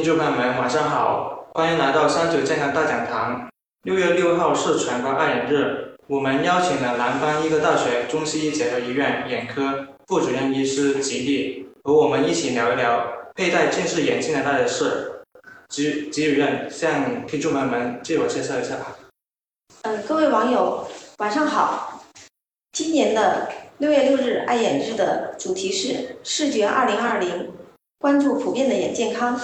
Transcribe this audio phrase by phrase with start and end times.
[0.00, 3.50] 听众朋友们，晚上好，欢迎来到三九健康大讲堂。
[3.82, 15.20] 六月六号是全国爱眼日，我们邀请了南方医科大学中西医结合医院眼科副主任医师吉利，和我们一起聊一聊佩戴近视眼镜的大小事。
[15.68, 18.96] 吉吉主任向听众朋友们自我介绍一下吧。
[19.82, 20.88] 嗯，各位网友，
[21.18, 22.06] 晚上好。
[22.72, 27.52] 今年的六月六日爱眼日的主题是视觉二零二零，
[27.98, 29.38] 关注普遍的眼健康。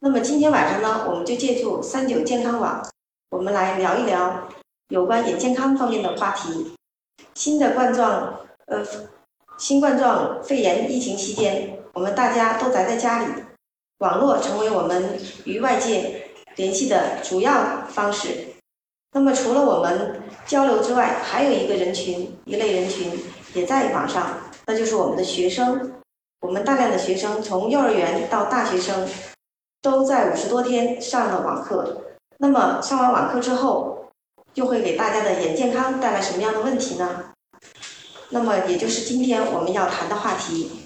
[0.00, 2.86] 那么今天晚上呢，我们就借助三九健康网，
[3.30, 4.48] 我们来聊一聊
[4.90, 6.72] 有关眼健康方面的话题。
[7.34, 8.86] 新的冠状呃
[9.58, 13.32] 新冠状肺炎疫情期间，我们大家都宅在家里，
[13.98, 18.28] 网络成为我们与外界联系的主要方式。
[19.12, 23.10] 那么除了我们交流之外，还有一个人群，一类人群
[23.52, 25.92] 也在网上，那就是我们的学生。
[26.40, 29.08] 我们大量的学生从幼儿园到大学生，
[29.80, 32.02] 都在五十多天上了网课。
[32.38, 34.10] 那么上完网课之后，
[34.54, 37.32] 又会给大家的眼健康带来什么样的问题呢？
[38.30, 40.84] 那么也就是今天我们要谈的话题。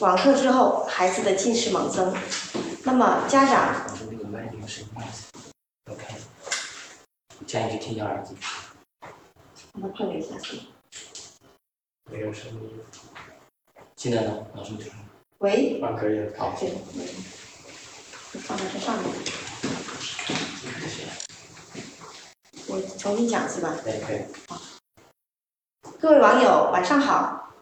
[0.00, 2.14] 网课之后，孩子的近视猛增，
[2.84, 3.86] 那么家长。
[7.46, 8.36] 建议去听一下耳机。
[9.72, 10.36] 我们碰一下。
[12.10, 12.80] 没有声音。
[13.96, 14.46] 现在呢？
[14.54, 14.92] 老师听。
[15.40, 15.80] 喂。
[15.82, 16.20] 啊，可以。
[16.36, 16.54] 好。
[16.58, 16.70] 对。
[18.40, 19.06] 放在这上面。
[22.68, 23.74] 我重新讲是吧？
[23.82, 24.18] 对，可以。
[24.48, 24.60] 好。
[25.98, 27.54] 各位网友，晚上好。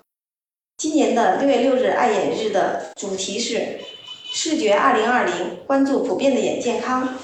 [0.76, 3.80] 今年的六月六日爱眼日的主题是
[4.24, 7.16] 视觉二零二零，关注普遍的眼健康。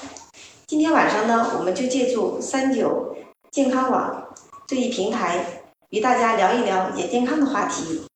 [0.67, 3.15] 今天晚上呢，我们就借助三九
[3.51, 4.33] 健康网
[4.67, 8.07] 这一平台，与大家聊一聊眼健康的话题。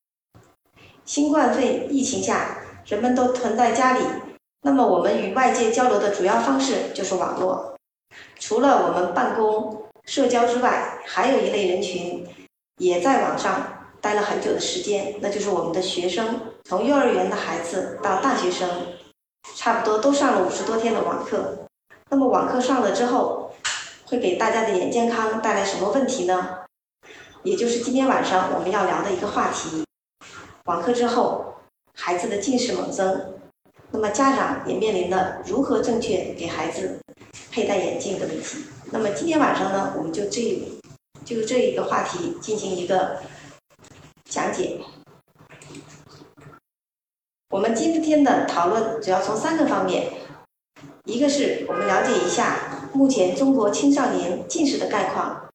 [1.10, 4.06] 新冠肺疫情下，人们都囤在家里，
[4.62, 7.74] 那么我们与外界交流的主要方式就是网络。
[8.38, 12.24] 除了我们办公、社交之外，还有一类人群
[12.78, 18.70] 也在网上待了很久的时间，那就是我们的学生，从幼儿园的孩子到大学生，
[19.56, 21.66] 差不多都上了五十多天的网课。
[22.12, 23.56] 那么网课上了之后，
[24.06, 26.60] 会给大家的眼健康带来什么问题呢？
[27.42, 29.84] 也就是今天晚上我们要聊的一个话题。
[30.70, 31.56] 网课之后，
[31.96, 33.34] 孩子的近视猛增，
[33.90, 37.00] 那么家长也面临了如何正确给孩子
[37.50, 38.66] 佩戴眼镜的问题。
[38.92, 40.62] 那么今天晚上呢，我们就这
[41.26, 43.18] 就这一个话题进行一个
[44.26, 44.80] 讲解。
[47.50, 50.14] 我们今天的讨论主要从三个方面。
[51.06, 55.50] 一个是我们了解一下目前中国青少年近视的概况，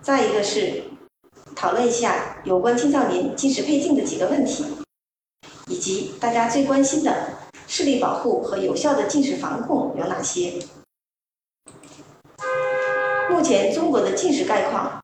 [0.00, 0.84] 再一个是
[1.54, 4.64] 讨论一下有关青少年近视配镜的几个问题，
[5.68, 7.28] 以及大家最关心的
[7.66, 10.54] 视力保护和有效的近视防控有哪些。
[13.30, 15.00] 目前中国的近视概况，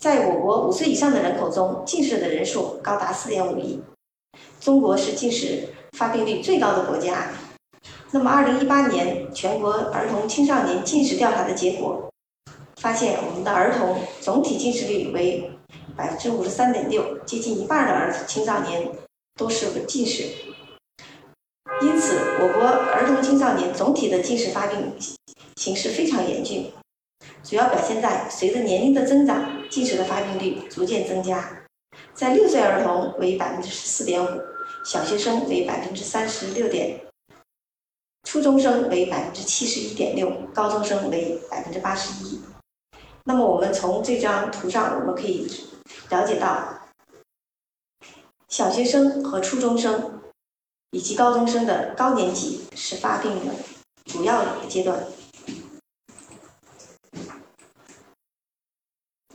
[0.00, 3.80] 在我国五岁以上的人口中，近视的人数高达四点五亿，
[4.60, 7.30] 中国是近视发病率最高的国家。
[8.10, 12.10] 那么，二零一八年全国儿童青少年近视调查的结果
[12.80, 15.47] 发现，我们的儿童总体近视率为
[15.98, 18.88] 百分之五十三点六，接近一半的儿童青少年
[19.34, 20.22] 都是近视。
[21.82, 24.94] 因此，我国儿童青少年总体的近视发病
[25.56, 26.72] 形势非常严峻，
[27.42, 31.66] 主要表现在随着年龄的增长，近视的发病率逐渐增加。
[32.14, 34.40] 在六岁儿童为百分之十四点五，
[34.84, 37.00] 小学生为百分之三十六点。
[38.22, 42.40] 初中生为百分之七十一点六，高中生为百分之八十一。
[43.24, 45.50] 那么我们从这张图上，我们可以
[46.10, 46.88] 了解到，
[48.48, 50.20] 小学生和初中生
[50.90, 53.54] 以及高中生的高年级是发病的
[54.06, 55.06] 主要阶段。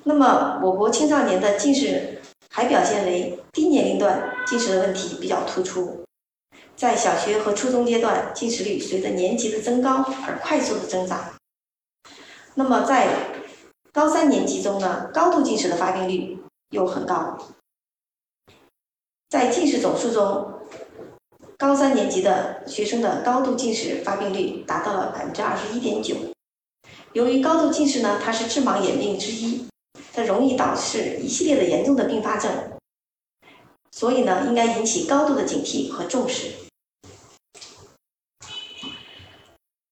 [0.04, 6.04] 那么我国青少年的近视还表现为低年龄段近视的问题比较突出。
[6.76, 11.34] 在小学和初中阶段，近视率随着年级的增高而快速的增长。
[12.56, 13.08] 那么在
[13.94, 16.38] 高三年级中呢，高度近视的发病率
[16.74, 17.38] 又很高。
[19.30, 20.60] 在近视总数中，
[21.58, 26.16] 高三年级的学生的高度近视发病率达到了百分之二十一点九。
[27.14, 29.68] 由于高度近视呢，它是致盲眼病之一，
[30.14, 32.52] 它容易导致一系列的严重的并发症，
[33.92, 36.52] 所以呢，应该引起高度的警惕和重视。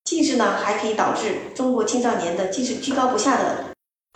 [0.04, 3.71] 近视呢，还可以导致中国青少年的近视居高不下的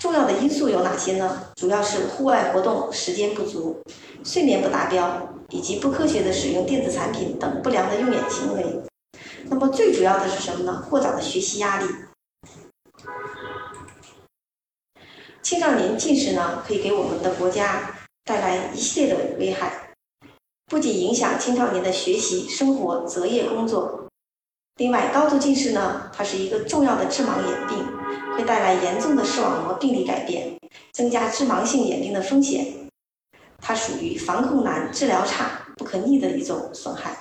[0.06, 1.48] 重要的因素有哪些呢？
[1.56, 3.82] 主要是户外活动时间不足、
[4.24, 8.64] 睡眠不达标，以及不科学的使用电子产品等不良的用眼行为。
[9.50, 10.86] 那么最主要的是什么呢？
[10.92, 11.88] 过早的学习压力。
[15.42, 19.90] 青少年近视呢，可以给我们的国家带来一系列的危害，
[20.68, 24.05] 不仅影响青少年的学习、生活、择业、工作。
[24.78, 27.78] 另外，高度近视呢，它是一个重要的致盲眼病，
[28.36, 30.54] 会带来严重的视网膜病理改变，
[30.92, 32.90] 增加致盲性眼病的风险。
[33.62, 37.16] 它属于防控难、治疗差、不可逆的一种损害。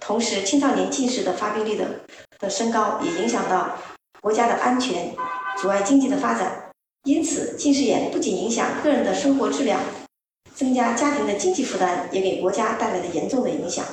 [0.00, 2.00] 同时，青少年近视的发病率的
[2.38, 3.76] 的升高，也影响到
[4.22, 5.14] 国家的安全，
[5.58, 6.70] 阻碍经济的发展。
[7.04, 9.78] 因此，近视眼不仅影响个人的生活质量，
[10.54, 13.84] 增加家庭的经济负担，也给国家带来了严重的影响。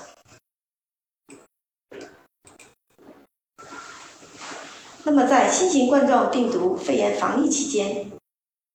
[5.07, 8.11] 那么，在新型冠状病毒肺炎防疫期间，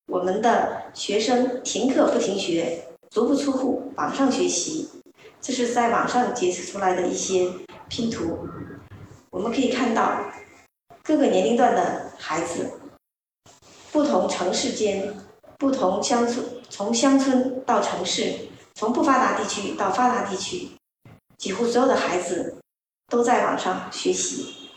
[0.07, 4.89] 我们的学生停课不停学，足不出户，网上学习。
[5.41, 7.51] 这是在网上截取出来的一些
[7.89, 8.47] 拼图，
[9.31, 10.21] 我们可以看到
[11.03, 12.79] 各个年龄段的孩子。
[13.91, 15.13] 不同城市间，
[15.59, 18.33] 不同乡村，从乡村到城市，
[18.77, 20.69] 从不发达地区到发达地区，
[21.39, 22.55] 几乎所有的孩子
[23.09, 24.70] 都在网上学习。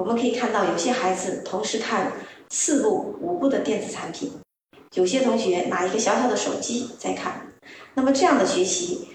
[0.00, 2.10] 我们可以看到，有些孩子同时看
[2.48, 4.32] 四部、五部的电子产品，
[4.94, 7.52] 有些同学拿一个小小的手机在看。
[7.92, 9.08] 那么这样的学习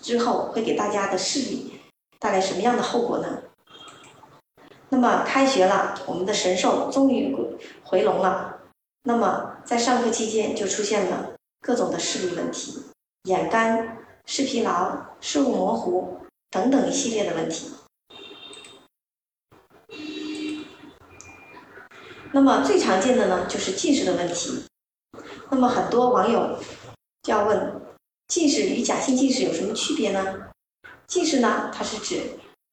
[0.00, 1.80] 之后，会给大家的视力
[2.20, 3.42] 带来什么样的后果呢？
[4.90, 7.36] 那么开学了，我们的神兽终于
[7.82, 8.60] 回笼了。
[9.02, 12.80] 那么，在上课期间就出现了各种的视力问题，
[13.24, 16.16] 眼干、视疲劳、视物模糊
[16.48, 17.72] 等等一系列的问题。
[22.34, 24.64] 那么最常见的呢，就是近视的问题。
[25.50, 26.58] 那么很多网友
[27.22, 27.80] 就要问：
[28.28, 30.48] 近视与假性近视有什么区别呢？
[31.06, 32.22] 近视呢，它是指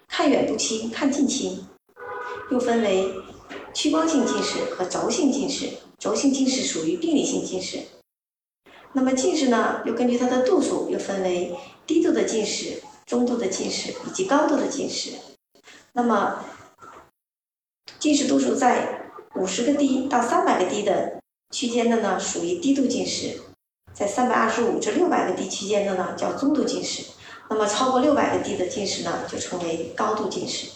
[0.07, 1.67] 看远不清、看近清，
[2.49, 3.13] 又分为
[3.73, 5.69] 屈光性近视和轴性近视。
[5.97, 7.79] 轴性近视属于病理性近视，
[8.93, 11.53] 那么近视呢，又根据它的度数又分为
[11.85, 15.11] 低度的近视、中度的近视以及高度的近视。
[15.91, 16.45] 那么
[17.99, 18.98] 近视度数在
[19.35, 21.19] 五十个 D 到三百个 D 的
[21.51, 23.41] 区间的呢，属于低度近视；
[23.93, 27.03] 在三百二十五至六百个 D 区间的呢，叫中度近视；
[27.49, 30.67] 那么超过六百个 D 的近视呢，就称为高度近视。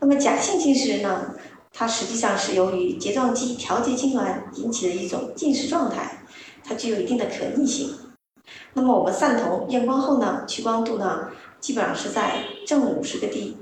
[0.00, 1.34] 那么假性近视呢？
[1.78, 6.22] 它实际上是由于睫状肌调节痉挛引起的一种近视状态，
[6.64, 7.94] 它具有一定的可逆性。
[8.72, 11.28] 那么我们散瞳验光后呢，屈光度呢
[11.60, 13.58] 基本上是在正五十个 D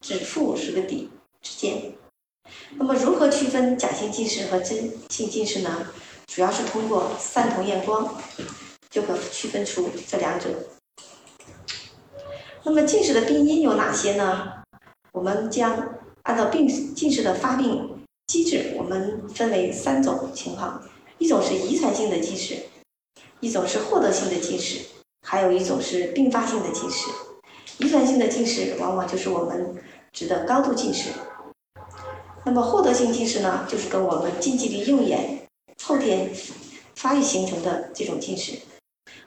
[0.00, 1.08] 至负五十个 D
[1.40, 1.94] 之间。
[2.76, 5.86] 那么如何区分假性近视和真性近视呢？
[6.26, 8.14] 主要是通过散瞳验光
[8.90, 10.48] 就可区分出这两者。
[12.64, 14.52] 那么近视的病因有哪些呢？
[15.12, 15.94] 我们将。
[16.26, 20.82] 按照病近视的发病机制，我们分为三种情况：
[21.18, 22.56] 一种是遗传性的近视，
[23.38, 24.80] 一种是获得性的近视，
[25.22, 27.08] 还有一种是并发性的近视。
[27.78, 29.76] 遗传性的近视往往就是我们
[30.12, 31.10] 指的高度近视。
[32.46, 35.48] 那么获得性近视呢，就是跟我们近距离用眼
[35.82, 36.30] 后天
[36.94, 38.56] 发育形成的这种近视。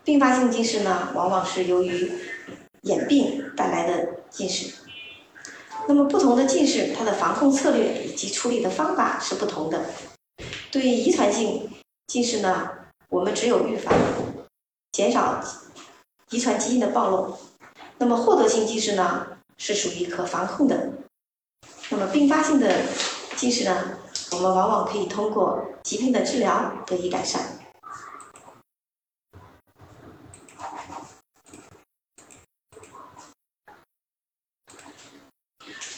[0.06, 2.10] 并发性近视呢，往往是由于
[2.83, 4.74] 眼病带来的近视。
[5.86, 9.85] 那么不同的近视，它的防控策略以及处理的方法是不同的。
[10.71, 11.69] 对于遗传性
[12.07, 12.69] 近视呢，
[13.09, 13.94] 我们只有预防，
[14.94, 15.44] 减少
[16.30, 17.35] 遗传基因的暴露。
[17.97, 20.90] 那么获得性近视呢，是属于可防控的。
[21.92, 22.83] 那么并发性的
[23.39, 23.97] 近视呢，
[24.33, 27.57] 我们往往可以通过疾病的治疗得以改善。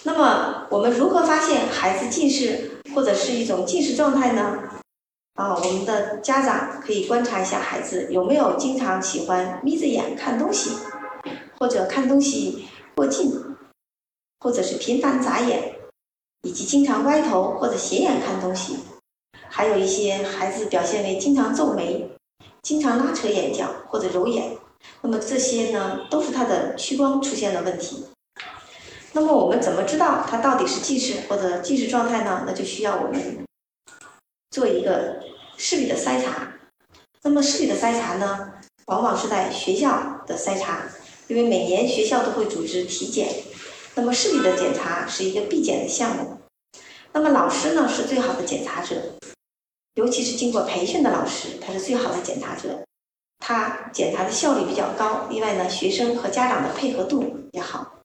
[0.03, 4.59] 那么我们如何发现孩子近视或者是一种近视状态呢？
[5.33, 10.77] 啊，我们的家长可以观察一下孩子有没有经常喜欢眯着眼看东西，
[11.57, 13.57] 或者看东西过近，
[14.39, 15.80] 或者是频繁眨眼，
[16.43, 18.77] 以及经常歪头或者斜眼看东西，
[19.47, 22.09] 还有一些孩子表现为经常皱眉、
[22.63, 24.57] 经常拉扯眼角或者揉眼，
[25.01, 28.05] 那么这些呢都是他的屈光出现了问题。
[29.13, 32.43] 那么我们怎么知道他到底是近视或者近视状态呢？
[32.47, 33.45] 那就需要我们
[34.49, 35.21] 做一个
[35.57, 36.53] 视力的筛查。
[37.21, 38.53] 那么视力的筛查呢，
[38.85, 40.85] 往往是在学校的筛查，
[41.27, 43.27] 因为每年学校都会组织体检。
[43.95, 46.37] 那么视力的检查是一个必检的项目。
[47.13, 48.95] 那么老师呢是最好的检查者。
[49.95, 52.81] 尤其是经过培训的老师，他是最好的检查者，
[53.39, 55.27] 他检查的效率比较高。
[55.29, 57.99] 另外呢，学生和家长的配合度也好。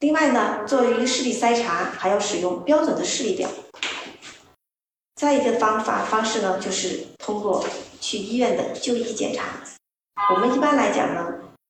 [0.00, 3.48] 另外呢，作为一个视力筛查，还要使用标准的视力表。
[5.14, 7.64] 再一个方法方式呢，就是通过
[7.98, 9.44] 去医院的就医检查。
[10.34, 11.26] 我们一般来讲呢，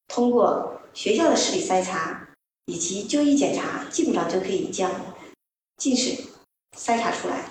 [0.09, 2.28] 通过学校的视力筛查
[2.69, 4.91] 以及就医检查，基本上就可以将
[5.79, 6.23] 近视
[6.77, 7.47] 筛查出来。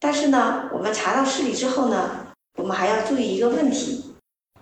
[0.00, 4.14] 但是呢，我们查到视力之后呢，我们还要注意一个问题，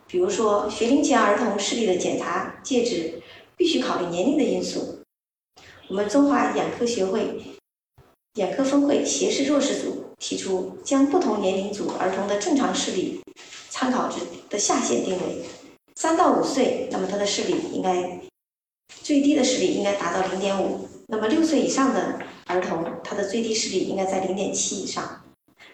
[0.08, 3.22] 比如说学龄前儿童视力的检查介质
[3.56, 4.99] 必须考虑年龄的因素。
[5.87, 7.40] 我们中华眼科学会
[8.34, 13.20] 眼科分会斜视弱视组提出，将不同年龄组儿童的正常视力
[13.68, 14.18] 参考值
[14.49, 15.44] 的下限定为
[15.94, 18.19] 三到五岁，那么他的视力应该
[19.02, 20.88] 最低的视力应该达到零点五。
[21.09, 25.23] 那么六岁以上的儿童，他的最低视力应该在零点七以上。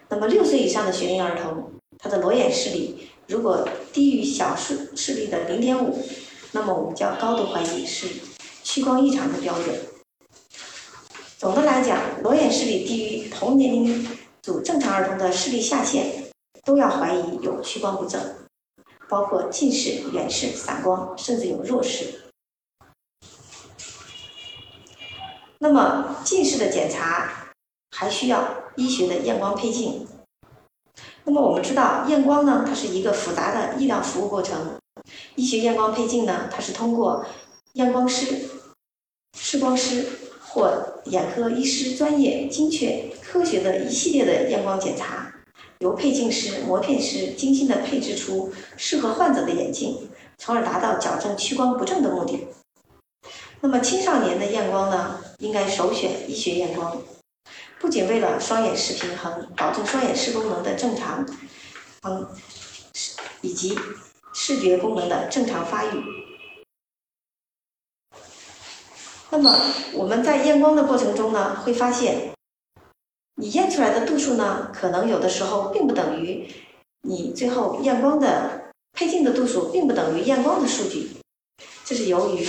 [0.09, 6.03] 那么六岁以上的学龄儿童，他的裸眼视力如果低于小视视力的零点五，
[6.53, 8.07] 那么我们叫高度怀疑是
[8.63, 9.75] 屈光异常的标准。
[11.37, 14.07] 总的来讲，裸眼视力低于同年龄
[14.41, 16.05] 组正常儿童的视力下限，
[16.65, 18.19] 都要怀疑有屈光不正，
[19.07, 22.26] 包括近视、远视、散光，甚至有弱视。
[25.59, 27.47] 那么近视的检查
[27.91, 30.07] 还需要医学的验光配镜。
[31.23, 34.77] 那么我们知道，验光呢，它是一个复杂的医疗服务过程。
[35.35, 37.25] 医学验光配镜呢，它是通过
[37.73, 38.49] 验光师、
[39.37, 40.05] 视光师
[40.41, 45.33] 或眼科医师专业、精确、科学的一系列的验光检查，
[45.79, 52.47] 由配镜师、磨片师精心的配置出适合患者的眼镜，从而达到矫正屈光不正的目的。
[53.61, 56.99] 那么青少年的验光呢，应该首选医学验光，
[57.79, 61.23] 不仅为了双眼视平衡，保证双眼视功能的正常，
[62.01, 62.27] 嗯，
[63.41, 63.77] 以及
[64.33, 66.03] 视觉功能的正常发育。
[69.29, 69.55] 那么
[69.93, 72.31] 我们在验光的过程中呢，会发现，
[73.35, 76.51] 你验出来的度数呢，可能有的时候并不等于
[77.03, 81.11] 你最后验光的配镜的度数，并不等于验光的数据，
[81.85, 82.43] 这是由于。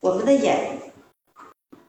[0.00, 0.87] 我们的眼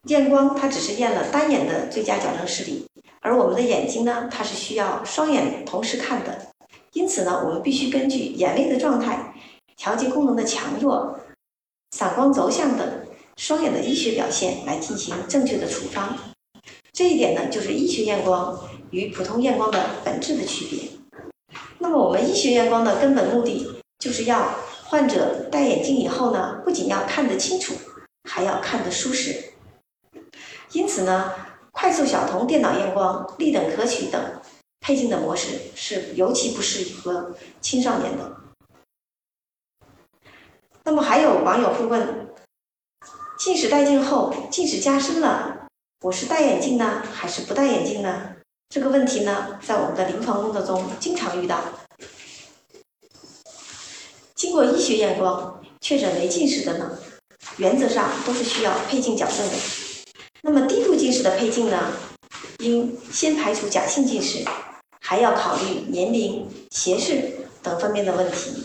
[0.04, 2.86] 验光，它只是验了单眼的最佳矫正视力，
[3.20, 6.46] 而我们的眼睛呢，它是需要双眼同时看的。
[6.92, 9.34] 因此呢，我们必须根据眼位的状态、
[9.76, 11.20] 调节功能的强弱、
[11.90, 16.16] 散光轴向等双眼的医学表现来进行正确的处方。
[16.92, 18.58] 这一点呢，就是医学验光
[18.90, 20.88] 与普通验光的本质的区别。
[21.78, 24.54] 那么，我们医学验光的根本目的就是要
[24.84, 27.74] 患者戴眼镜以后呢，不仅要看得清楚。
[28.28, 29.49] 还要看得舒适，
[30.72, 31.32] 因此呢，
[31.72, 34.40] 快速小瞳电脑验光、立等可取等
[34.80, 38.36] 配镜的模式是尤其不适合青少年的。
[40.84, 42.28] 那么还有网友会问：
[43.38, 45.66] 近视戴镜后，近视加深了，
[46.02, 48.36] 我是戴眼镜呢，还是不戴眼镜呢？
[48.68, 51.60] 这个问题呢，在我们的临床工作中经常遇到。
[54.34, 56.98] 经过医学验光确诊为近视的呢？
[57.56, 59.79] 原则上都是需要配镜矫正的。
[60.42, 61.92] 那么低度近视的配镜呢，
[62.60, 64.42] 应先排除假性近视，
[65.00, 67.32] 还要考虑年龄、斜视
[67.62, 68.64] 等方面的问题。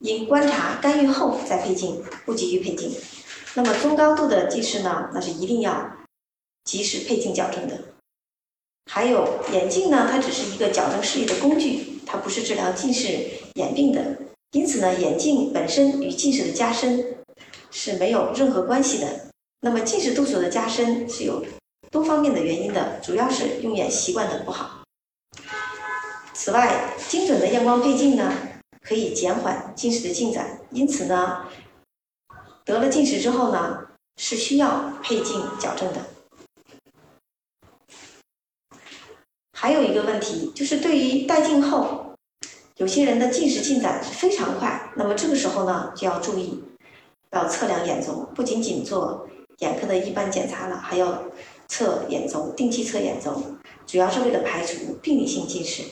[0.00, 2.92] 应观察干预后再配镜，不急于配镜。
[3.54, 5.92] 那么中高度的近视呢，那是一定要
[6.64, 7.78] 及时配镜矫正的。
[8.90, 13.08] 还有眼镜呢，它只是一个矫正视力的工具，它不是治疗近视
[13.54, 14.16] 眼病的。
[14.50, 17.16] 因此呢，眼镜本身与近视的加深。
[17.74, 19.31] 是没有任何关系的。
[19.64, 21.44] 那么近视度数的加深是有
[21.88, 24.82] 多方面的原因的，主要是用眼习惯的不好。
[26.34, 28.36] 此外，精准的验光配镜呢，
[28.80, 30.58] 可以减缓近视的进展。
[30.72, 31.46] 因此呢，
[32.64, 36.00] 得了近视之后呢，是需要配镜矫正的。
[39.52, 42.16] 还有一个问题，就是对于戴镜后，
[42.78, 46.64] 有些人的近视进展是非常快，那么这个时候呢，就要注意。
[47.30, 49.26] 要测量眼轴，不仅仅做
[49.62, 51.22] 眼科的一般检查了，还要
[51.68, 53.40] 测眼轴，定期测眼轴，
[53.86, 55.84] 主要是为了排除病理性近视。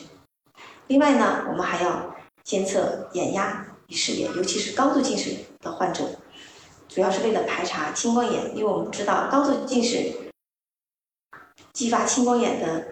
[0.87, 2.13] 另外呢，我们还要
[2.43, 6.03] 监测眼压与视野，尤其是高度近视的患者，
[6.89, 10.13] 主要是为了排查青光眼，因为我们知道高度近视
[11.71, 12.87] 激发青光眼的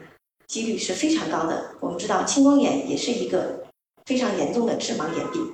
[0.48, 1.76] 几率是非常高的。
[1.82, 3.66] 我们知道青光眼也是一个
[4.06, 5.54] 非常严重的致盲眼病。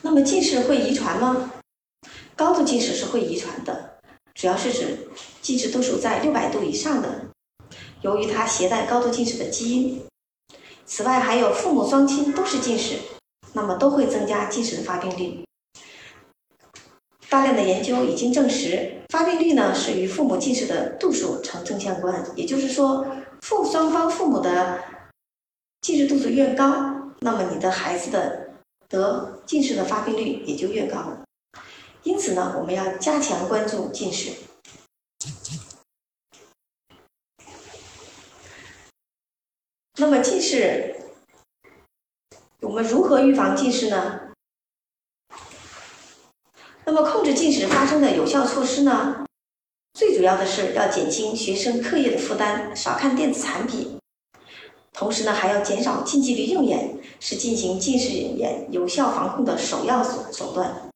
[0.00, 1.52] 那么近视会遗传吗？
[2.42, 4.00] 高度近视是会遗传的，
[4.34, 4.98] 主要是指
[5.40, 7.26] 近视度数在六百度以上的。
[8.00, 10.02] 由于它携带高度近视的基因。
[10.84, 12.96] 此外，还有父母双亲都是近视，
[13.52, 15.44] 那么都会增加近视的发病率。
[17.28, 22.24] 大量的研究已经证实，发病率呢是与父母近视的度数成正相关。
[22.34, 23.06] 也就是说，
[23.42, 24.82] 父双方父母的
[25.80, 26.66] 近视度数越高，
[27.20, 28.50] 那么你的孩子的
[28.88, 31.21] 得近视的发病率也就越高。
[32.04, 34.32] 因此呢，我们要加强关注近视。
[39.98, 40.96] 那么近视，
[42.60, 44.32] 我们如何预防近视呢？
[46.84, 49.24] 那么控制近视发生的有效措施呢？
[49.94, 54.00] 最主要的是要减轻学生课业的负担，少看电子产品。
[54.92, 60.91] 同时呢，还要减少近距离用眼，是进行近视眼有效防控的首要手手段。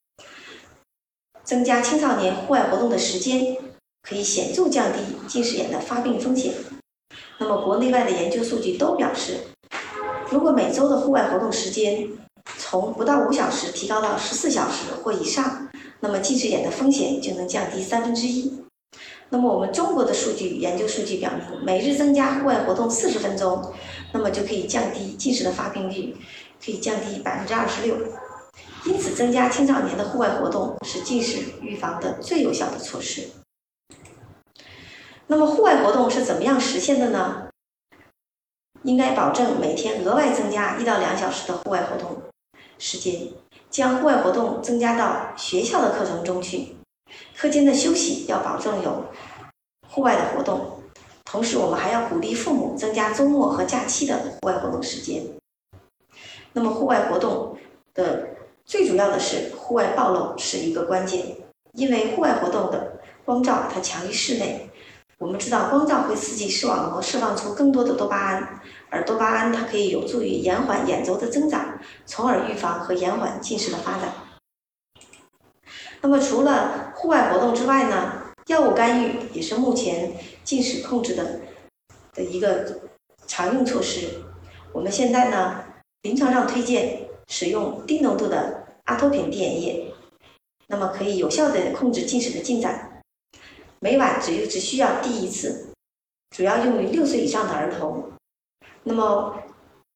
[1.47, 3.57] 增加青少年户外活动的时间，
[4.03, 4.99] 可以显著降低
[5.29, 6.53] 近视眼的发病风险。
[7.39, 9.39] 那么，国内外的研究数据都表示，
[10.29, 12.09] 如果每周的户外活动时间
[12.59, 15.69] 从不到五小时提高到十四小时或以上，
[16.01, 18.65] 那么近视眼的风险就能降低三分之一。
[19.29, 23.73] 那么，我们中国的数据研究数据表明，每日增加户外活动四十分钟，
[24.13, 26.17] 那么就可以降低近视的发病率，
[26.65, 27.97] 可以降低百分之二十六。
[28.87, 33.29] 因此，增加青少年的户外活动是近视预防的最有效的措施。
[35.27, 37.49] 那么户外活动是怎么样实现的呢？
[38.85, 42.23] 应该保证每天额外增加一到两小时的户外活动
[42.79, 43.29] 时间，
[43.69, 46.77] 将户外活动增加到学校的课程中去。
[47.37, 49.05] 课间的休息要保证有
[49.89, 50.81] 户外的活动，
[51.25, 55.25] 同时我们还要鼓励父母增加周末和假期的户外活动时间。
[56.53, 57.59] 那么户外活动
[57.93, 58.36] 的
[58.67, 61.37] 最主要的是户外暴露是一个关键，
[61.75, 64.69] 因为户外活动的光照它强于室内。
[65.19, 74.13] 我们知道，光照会刺激视网膜释放出更多的多巴胺，而多巴胺它可以有助于延缓眼轴的增长，从而预防和延缓近视的发展。
[76.01, 80.13] 那么，除了户外活动之外呢，药物干预也是目前
[80.43, 81.41] 近视控制的
[82.13, 82.81] 的一个
[83.29, 84.25] 常用措施。
[84.73, 85.65] 我们现在呢，
[86.03, 89.93] 临床上推荐使用低浓度的阿托品滴眼液，
[90.69, 93.03] 那么可以有效的控制近视的进展。
[93.81, 95.69] 每晚只只需要滴一次，
[96.31, 98.11] 主要用于六岁以上的儿童。
[98.85, 99.43] 那么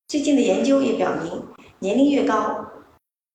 [0.09, 1.43] 最近的研究也表明，
[1.79, 2.67] 年龄越高，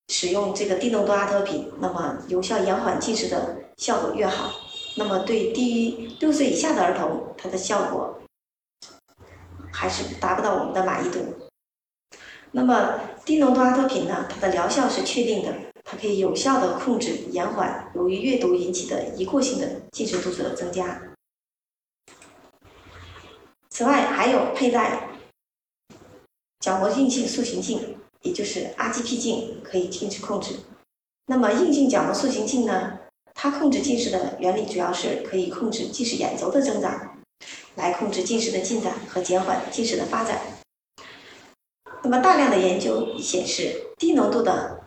[0.10, 4.52] 使用这个低浓度阿托品，那么有效延缓近视的效果越好。
[4.98, 8.22] 那么对低于六岁以下的儿童，它的效果
[9.72, 11.20] 还是达不到我们的满意度。
[12.56, 15.54] 那么低浓度阿托品呢，它的疗效是确定的。
[15.84, 21.02] 它可以有效的控制、延缓由于阅读引起的一过性的近视度数的增加。
[23.70, 25.10] 此外，还有佩戴
[26.62, 30.56] 角膜硬性塑形镜，也就是 RGP 镜，可以近视控制。
[31.28, 33.00] 那么，硬性角膜塑形镜呢？
[33.34, 37.18] 它控制近视的原理主要是可以控制近视眼轴的增长，
[37.76, 40.55] 来控制近视的进展和减缓近视的发展。
[42.06, 44.80] 那么，大量的研究显示，低浓度的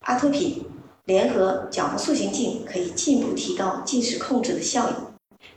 [0.00, 0.62] 阿托品
[1.06, 4.92] 联合角膜塑形镜可以进一步提高近视控制的效益，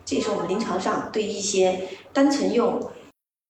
[0.06, 2.90] 这也是我们临床上对一些单纯用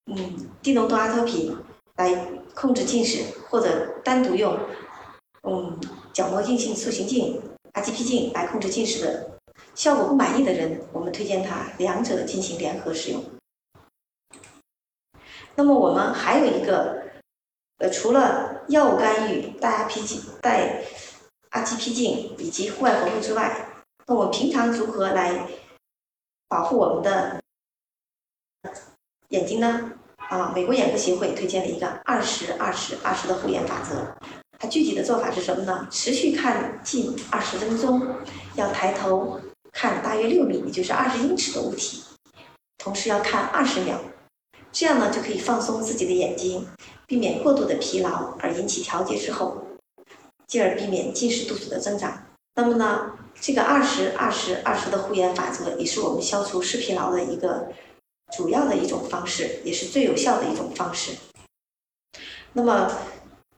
[0.07, 1.55] 嗯低浓度阿托品
[1.97, 4.57] 来控制近视，或者单独用
[5.43, 5.79] 嗯
[6.11, 7.39] 角膜硬性塑形镜
[7.73, 9.29] RGP 镜来控制近视的
[9.75, 13.23] 效果不满意的人，我们推荐他两者进行联合使用。
[15.53, 17.05] 那么我们还有一个。
[17.79, 20.83] 呃，除了药物干预、戴 R P 镜、戴
[21.49, 23.67] R G P 镜以及户外活动之外，
[24.05, 25.47] 那我们平常如何来
[26.47, 27.39] 保护我们的
[29.29, 29.91] 眼睛呢？
[30.15, 34.15] 啊，美国眼科协会推荐了一个二十二十二十的护眼法则。
[34.59, 35.87] 它具体的做法是什么呢？
[35.91, 38.01] 持续看近二十分钟，
[38.55, 39.39] 要抬头
[39.71, 42.03] 看大约六米，也就是二十英尺的物体，
[42.79, 43.99] 同时要看二十秒，
[44.79, 46.67] 这样呢就可以放松自己的眼睛。
[47.07, 49.63] 避免过度的疲劳而引起调节之后，
[50.45, 52.25] 进而避免近视度数的增长。
[52.53, 57.69] 那么呢，这个二十二十二十的护眼法则也是我们消除视疲劳的一个
[58.35, 61.13] 主要的一种方式，也是最有效的一种方式。
[62.53, 62.91] 那么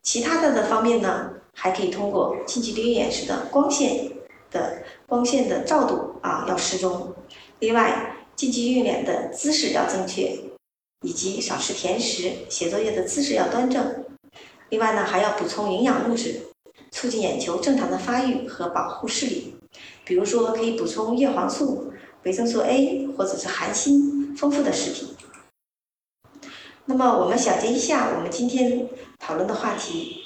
[0.02, 4.10] 其他的的方面呢，还可以通过近距离用眼时的光线
[4.50, 7.12] 的光线的照度啊要适中，
[7.58, 10.49] 另外近距离用眼的姿势要正确。
[11.02, 14.04] 以及少吃甜食，写作业的姿势要端正。
[14.68, 16.40] 另外呢，还要补充营养物质，
[16.90, 19.54] 促进眼球正常的发育和保护视力。
[20.04, 21.92] 比如说，可以补充叶黄素、
[22.24, 25.16] 维生素 A 或者是含锌丰富的食品。
[26.84, 30.22] 那么我们小结一下我们今天讨论的话题：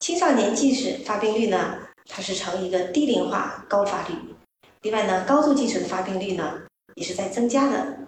[0.00, 4.14] 青少年近视发病率呢，它是呈一个低龄化高发率。
[4.82, 6.62] 另外呢，高度近视的发病率呢
[6.94, 7.98] 也是在增加的。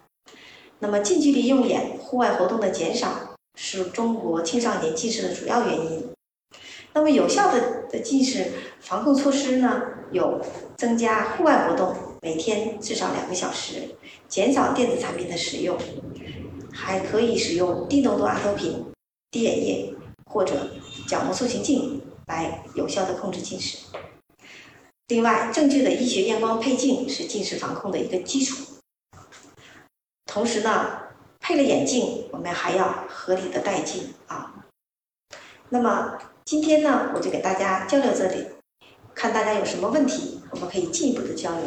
[0.83, 6.09] 那么近距离用眼、户外活动的减少是中国青少年近视的主要原因。
[6.93, 10.41] 那么有效的的近视防控措施呢，有
[10.77, 13.95] 增加户外活动，每天至少两个小时，
[14.27, 15.79] 减少电子产品的使用，
[16.73, 18.85] 还可以使用低浓度阿托品、
[19.31, 20.69] 滴眼液或者
[21.07, 23.79] 角膜塑形镜来有效的控制近视。
[25.07, 28.72] 另外，正确的医学验光配镜是近视防控的一个基础。
[30.33, 30.87] 同时呢，
[31.41, 34.51] 配了眼镜，我们还要合理的戴镜啊。
[35.69, 36.17] 那么
[36.47, 38.47] 今天呢，我就给大家交流这里，
[39.15, 41.61] 看大家有什么问题，我们可以进一步的交流。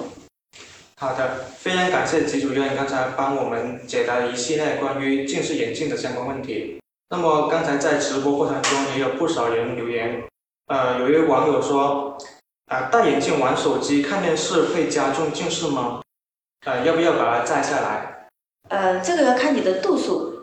[0.98, 6.82] 好的，非常感谢吉主任刚才帮我们解答了一系列关于近视眼镜的相关问题。
[7.12, 10.24] 那么刚才在直播过程中也有不少人留言，
[10.66, 12.18] 呃，有一位网友说，
[12.66, 16.02] 啊、戴眼镜玩手机、看电视会加重近视吗？
[16.66, 18.15] 呃，要不要把它摘下来？
[18.68, 20.42] 呃，这个要看你的度数。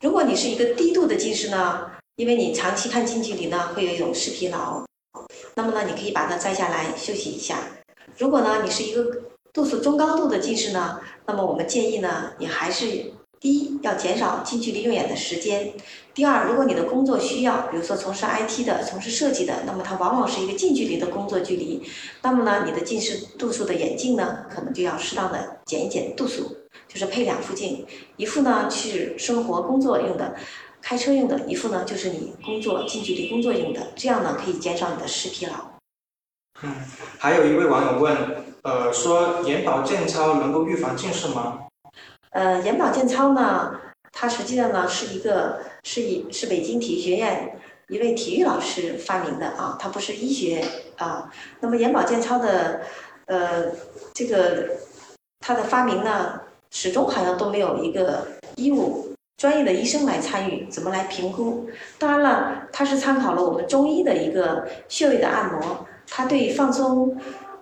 [0.00, 4.82] 如果你是一个低度的近视呢，因为你长期看近距离呢，会有一种视疲劳，
[5.54, 7.58] 那么呢，你可以把它摘下来休息一下。
[8.16, 9.04] 如果呢，你是一个
[9.52, 15.72] 度数中高度的近视呢，那么我们建议呢，你还是第一要减少近距离用眼的时间。
[16.12, 21.82] 第二，如果你的工作需要，比如说从事 IT 的、从事设计的，那么它往往是一个近距离的工作距离，
[22.20, 26.54] 那么呢，你的近视度数的眼镜呢，可能就要适当的减一减度数，
[26.86, 27.86] 就是配两副镜，
[28.18, 30.36] 一副呢是生活工作用的。
[30.82, 35.54] 开车用的一副呢，就是你工作近距离工作用的，这样呢可以减少你的视疲劳。
[36.62, 36.74] 嗯，
[37.18, 38.16] 还有一位网友问，
[38.64, 41.69] 呃，说眼保健操能够预防近视吗？
[42.30, 43.72] 呃，眼保健操呢，
[44.12, 50.64] 它实际上呢是一个是以是北京体育学院一位体育老师发明的啊，它不是医学
[50.96, 51.28] 啊。
[51.58, 52.82] 那么眼保健操的
[53.26, 53.64] 呃
[54.14, 54.68] 这个
[55.40, 56.40] 它的发明呢，
[56.70, 61.68] 始终好像都没有一个医务专业的医生来参与，怎么来评估？
[61.98, 67.18] 当然了，它是参考了我们中医的一个穴位的按摩，它对放松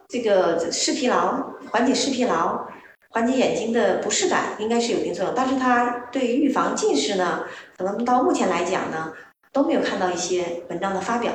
[0.08, 2.66] 这个视疲劳、缓解视疲劳。
[3.10, 7.44] 缓解眼睛的不适感应该是有一定作用，但是它对于预防近视呢，
[7.76, 9.12] 可能到目前来讲呢，
[9.52, 11.32] 都没有看到一些文章的发表。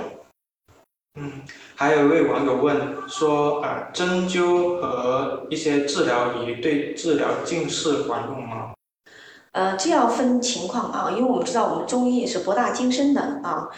[1.20, 1.42] 嗯，
[1.76, 8.74] 还有一位网友问说，呃，针灸和一些治疗仪对治疗近视管用吗？
[9.52, 13.70] 呃，这要分情况啊，因为我们知道我们中医也是博大精深的啊。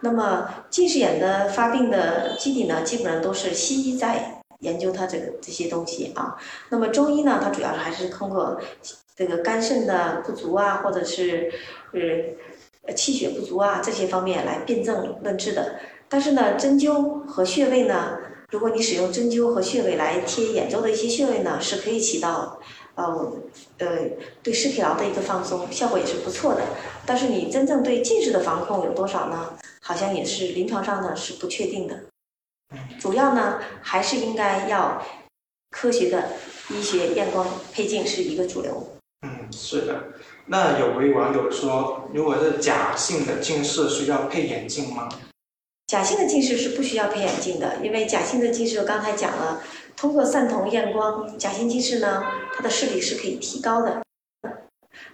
[0.00, 6.36] 那么近视眼的发病的基底呢，基本上都是西医在研究它这个这些东西啊。
[6.70, 8.60] 那么中医呢，它主要还是通过
[9.16, 11.52] 这个肝肾的不足啊，或者是
[11.92, 15.76] 呃气血不足啊这些方面来辨证论治的。
[16.08, 18.18] 但是呢，针灸和穴位呢，
[18.50, 22.60] 如果你使用针灸和穴位来贴眼周的一些穴位呢，是可以起到
[22.94, 23.32] 呃
[23.78, 23.86] 呃
[24.42, 26.62] 对视疲劳的一个放松，效果也是不错的。
[27.06, 29.50] 但是你真正对近视的防控有多少呢？
[29.80, 31.94] 好像也是临床上呢是不确定的。
[32.98, 35.04] 主要呢还是应该要
[35.70, 36.32] 科学的
[36.70, 38.98] 医学验光配镜是一个主流。
[39.22, 40.04] 嗯，是的。
[40.46, 45.08] 那有位网友说，如果是假性的近视，需要配眼镜吗？
[45.86, 49.62] 假性的近视是不需要配眼镜的，因为假性的近视我刚才讲了，
[49.96, 52.22] 通过散瞳验光，假性近视呢，
[52.54, 54.02] 它的视力是可以提高的。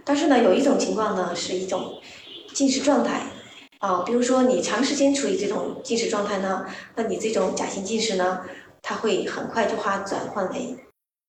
[0.05, 2.01] 但是呢，有一种情况呢，是一种
[2.53, 3.23] 近视状态
[3.81, 6.67] 啊，比如说你长时间处于这种近视状态呢，
[6.97, 8.45] 那你这种假性近视呢，
[8.83, 10.77] 它会很快就化转换为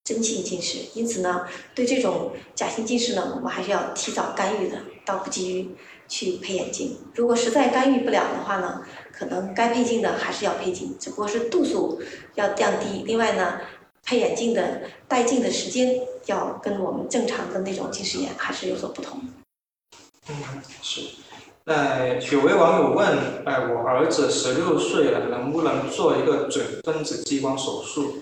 [0.04, 0.78] 真性近视。
[0.92, 5.70] 因此呢，对这种假性近视呢，我们还是要提早干预的，倒不急于
[6.06, 6.98] 去配眼镜。
[7.14, 12.02] 如果实在干预不了的话呢，可能该配镜的还是要配镜，只不过是度数
[12.34, 13.02] 要降低。
[13.06, 13.62] 另外呢，
[14.02, 19.22] 配眼镜的戴镜的时间要跟我们正常的那种近视眼还是有所不同。
[20.28, 20.36] 嗯，
[20.82, 21.00] 是。
[21.64, 28.14] 呃，有位网友问，哎，我儿子十六岁了，能不能做一个准分子激光手术？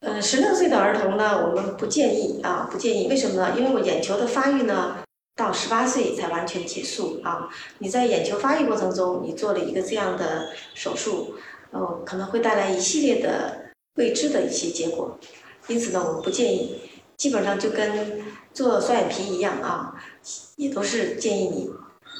[0.00, 3.08] 呃，十六岁的儿童呢，我们不建议啊，不建议。
[3.08, 3.54] 为什么呢？
[3.58, 4.98] 因为我眼球的发育呢，
[5.34, 7.48] 到十八岁才完全结束啊。
[7.78, 11.34] 你在眼球发育过程中，你做了一个这样的手术，
[11.72, 15.18] 呃，可能会带来一系列的未知的一些结果。
[15.66, 16.80] 因此呢，我们不建议。
[17.16, 18.22] 基本上就跟
[18.52, 19.94] 做双眼皮一样啊，
[20.56, 21.70] 也都是建议你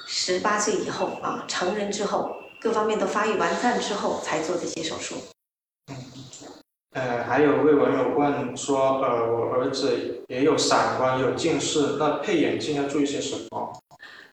[0.06, 5.16] 十八岁以后啊，成人之后，各方面都发育完善之后才做这些手术。
[5.90, 5.96] 嗯
[6.92, 13.72] 呃，还有位网友问说，呃，我儿子也有散光，也有近视，那配眼镜要注意些什么？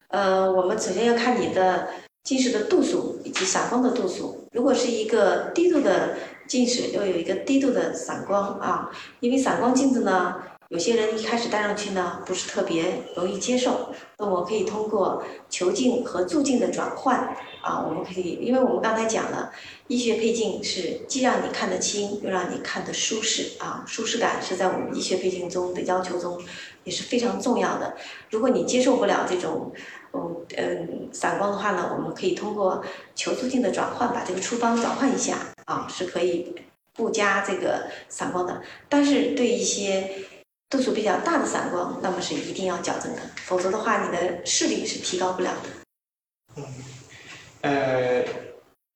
[0.09, 1.89] 呃，我们首先要看你的
[2.23, 4.47] 近视的度数以及散光的度数。
[4.51, 6.15] 如果是一个低度的
[6.47, 10.35] 近视，又有一个低度的散光啊，因为散光镜子呢。
[10.73, 12.83] 有些人一开始戴上去呢，不是特别
[13.15, 13.93] 容易接受。
[14.17, 17.15] 那我可以通过球镜和助镜的转换
[17.61, 19.51] 啊，我们可以，因为我们刚才讲了，
[19.85, 26.41] 医学配镜是既让你看得清，又让你看得舒适啊，舒适感是在我们医学配镜中的要求中
[26.85, 27.95] 也是非常重要的。
[28.31, 29.71] 如果你接受不了这种，
[30.13, 32.83] 嗯嗯散光的话呢，我们可以通过
[33.13, 36.55] 球助镜的转换，把这个处方转换一下啊，是可以
[36.95, 38.59] 不加这个散光的。
[38.89, 40.09] 但是对一些
[40.73, 45.69] 度数比较大的散光，那么是一定要矫正的，否则的话，你的视力是提高不了的。
[46.55, 46.63] 嗯，
[47.61, 48.25] 呃，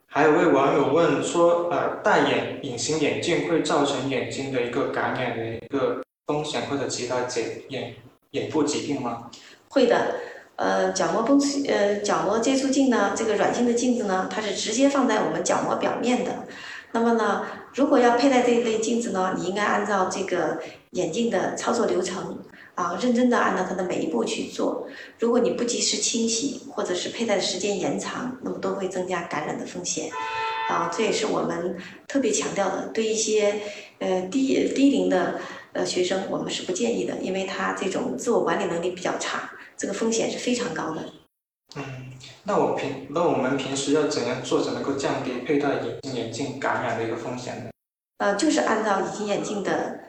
[0.07, 7.95] 还有位网友问说，呃，戴眼隐形眼镜会造成眼睛的一个感染的一个风险或者其他眼眼
[8.31, 9.29] 眼部疾病吗？
[9.69, 10.15] 会的，
[10.55, 16.47] 呃，角膜崩呃角膜接触镜呢，这个软性的镜子呢，它是直接放在我们角膜表面的。
[16.93, 17.45] 那么呢，
[17.77, 20.59] 如果要佩戴这一类镜子呢，你应该按照这个
[20.93, 22.39] 眼镜的操作流程
[22.73, 24.87] 啊，认真的按照它的每一步去做。
[25.19, 30.09] 如果你不及时清洗，或者是佩戴的时间延长，那么都会增加感染的风险。
[30.69, 32.87] 啊，这也是我们特别强调的。
[32.87, 33.61] 对一些
[33.99, 35.39] 呃低低龄的
[35.73, 41.03] 呃学生，我们是不建议的，因为他这种自我管理能力比较差，这个风险是非常高的。
[41.75, 41.83] 嗯，
[42.43, 47.69] 那我平那我们平时要怎样做才能够降低佩戴隐形眼镜感染的一个风险呢？
[48.17, 49.99] 呃，就是按照隐形眼镜的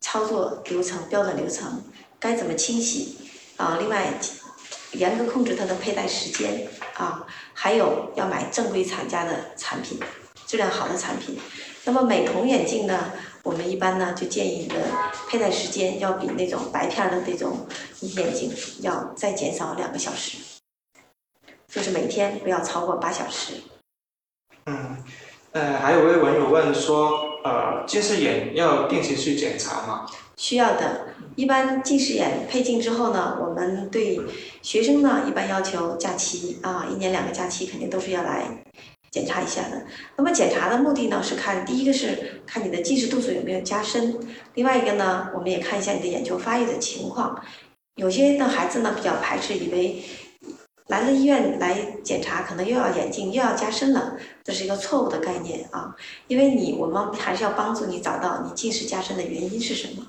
[0.00, 1.82] 操作流程、标准流程，
[2.18, 3.18] 该怎么清洗
[3.56, 3.76] 啊？
[3.78, 4.14] 另外，
[4.92, 10.00] 严格控制它的佩戴时间啊，还有要买正规厂家的产品，
[10.46, 11.38] 质量好的产品。
[11.84, 14.76] 那么美瞳眼镜呢，我们一般呢就建议你的
[15.28, 17.66] 佩戴时间要比那种白片的这种
[18.00, 20.38] 隐形眼镜要再减少两个小时。
[21.70, 23.54] 就是每天不要超过八小时。
[24.66, 24.96] 嗯，
[25.52, 30.04] 呃，还有位网友问说，呃，近视眼要定期去检查吗？
[30.36, 31.06] 需要的。
[31.36, 34.20] 一般近视眼配镜之后呢，我们对
[34.62, 38.44] 学生呢一般要求假期啊，一年两个假期肯定都是要来
[39.10, 39.86] 检查一下的。
[40.16, 44.18] 那么检查的目的呢是看，第一个是看你的近视度数有没有加深，
[44.54, 47.42] 另外一个呢，我们也看一下你的眼球发育的情况。
[47.94, 50.02] 有些的孩子呢比较排斥，以为。
[50.90, 55.94] 来了医院来检查，可能又要眼镜又要加深了，这是一个错误的概念啊！
[56.26, 60.08] 因为你我们还是要帮助你找到你近视加深的原因是什么。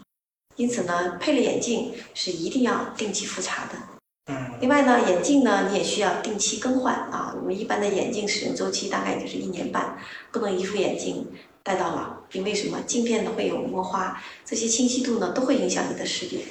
[0.56, 3.74] 因此呢，配了眼镜是一定要定期复查的。
[4.26, 4.52] 嗯。
[4.60, 7.34] 另外呢，眼镜呢你也需要定期更换啊。
[7.40, 9.98] 我们一般的眼镜使用周期大概就是一年半，
[10.32, 11.28] 不能一副眼镜
[11.64, 12.18] 戴到老。
[12.32, 12.82] 因为什么？
[12.88, 16.46] 镜片呢会有磨花，这些清晰度呢都会影响你的视力。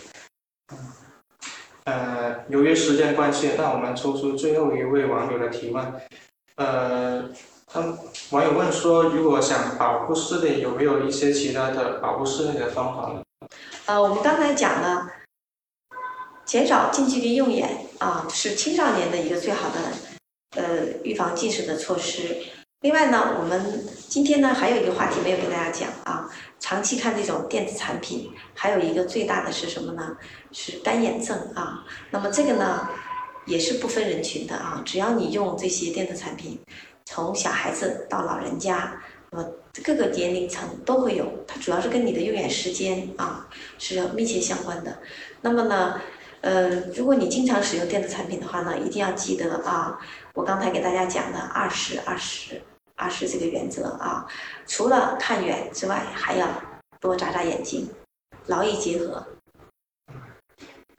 [1.90, 5.84] 呃，由于时间关系，那我们抽出最后一位网友的提问。
[6.54, 7.28] 呃，
[7.66, 7.80] 他
[8.30, 13.22] 网友问说，如果想保护视力，有没有一些其他的保护视力的方法呢？
[13.86, 15.10] 呃，我们刚才讲了，
[16.44, 22.36] 减少近距离用眼啊，是青少年的一个最好的呃预防近视的措施。
[22.82, 26.26] 另外呢，我们今天呢还有一个话题没有跟大家讲啊，
[26.58, 30.16] 长期看这种电子产品，还有一个最大的是什么呢？
[30.50, 31.84] 是干眼症啊。
[32.10, 32.88] 那么这个呢
[33.44, 36.58] 也是不分人群的啊，只要你用这些电子产品，
[37.04, 38.98] 从小孩子到老人家，
[39.30, 39.46] 那么
[39.84, 41.30] 各个年龄层都会有。
[41.46, 43.46] 它主要是跟你的用眼时间啊
[43.78, 44.98] 是密切相关的。
[45.42, 46.00] 那么呢，
[46.40, 50.00] 呃，如果你经常使用电子产品的话呢，一定要记得啊，
[50.32, 52.58] 我刚才给大家讲的二十二十。
[53.00, 54.26] 二是这个原则啊，
[54.66, 56.46] 除了看远之外，还要
[57.00, 57.88] 多眨眨眼睛，
[58.46, 59.26] 劳逸结合。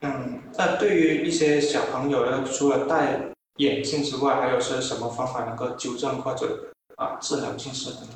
[0.00, 3.20] 嗯，那对于一些小朋友呢，除了戴
[3.58, 8.08] 眼镜之外，还有是什么方法能够纠正或者啊治疗近视的呢？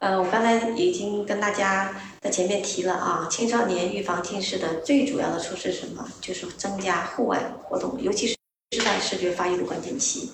[0.00, 6.06] 呃，我刚才已经跟大家在前面提了啊，青少年预防近视的最主要的措施是什么？
[6.20, 8.36] 就是增加户外活动，尤其是
[8.72, 10.30] 是在视觉发育的关键期，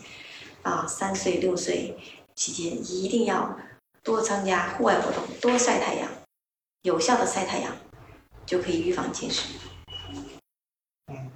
[0.62, 1.96] 啊，三岁六岁。
[2.40, 3.54] 期间一定要
[4.02, 6.08] 多参加户外活动，多晒太阳，
[6.80, 7.76] 有效的晒太阳
[8.46, 9.42] 就可以预防近视。
[11.08, 11.30] 嗯，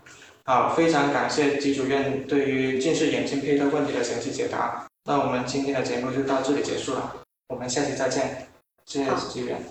[0.47, 4.87] 好，非常感谢季主任对于近视眼镜佩戴问题的详细解答。
[5.05, 8.49] 那我们今天的节目就到这里结束了，我们下期再见，
[8.87, 9.63] 谢谢季主任。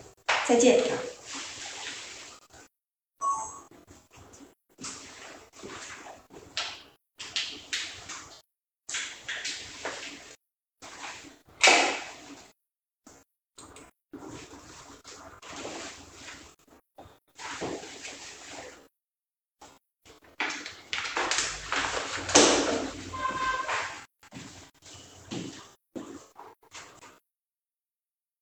[0.47, 1.12] 再见。